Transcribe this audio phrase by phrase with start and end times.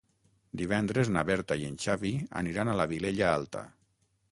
[0.61, 3.67] Divendres na Berta i en Xavi aniran a la Vilella Alta.